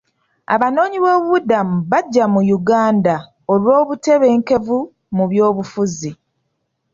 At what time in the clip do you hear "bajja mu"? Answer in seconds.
1.91-2.41